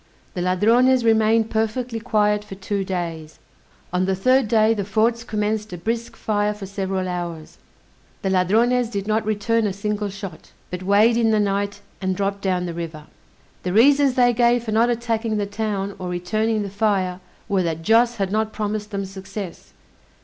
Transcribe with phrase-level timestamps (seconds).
[0.33, 3.37] The Ladrones remained perfectly quiet for two days.
[3.93, 7.59] On the third day the forts commenced a brisk fire for several hours:
[8.23, 12.41] the Ladrones did not return a single shot, but weighed in the night and dropped
[12.41, 13.03] down the river.
[13.61, 17.83] The reasons they gave for not attacking the town, or returning the fire, were that
[17.83, 19.71] Joss had not promised them success.